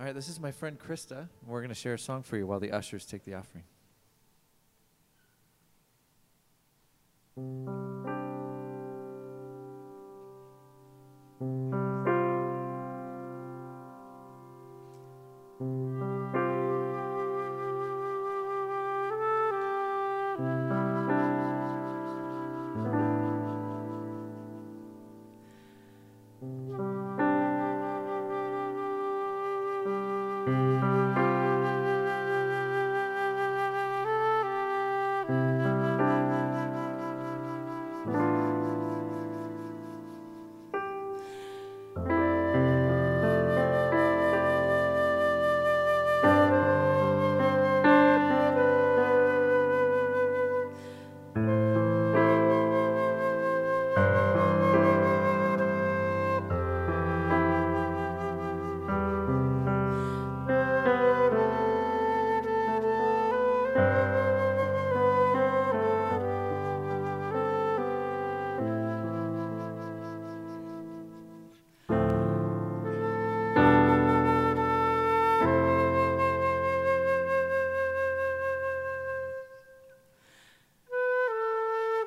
All 0.00 0.06
right, 0.06 0.14
this 0.14 0.30
is 0.30 0.40
my 0.40 0.50
friend 0.50 0.78
Krista. 0.78 1.28
We're 1.46 1.60
going 1.60 1.68
to 1.68 1.74
share 1.74 1.92
a 1.92 1.98
song 1.98 2.22
for 2.22 2.38
you 2.38 2.46
while 2.46 2.58
the 2.58 2.72
ushers 2.72 3.04
take 3.04 3.22
the 3.26 3.34
offering. 3.34 3.64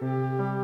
Música 0.00 0.59